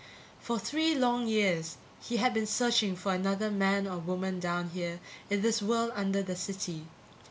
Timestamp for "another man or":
3.13-3.99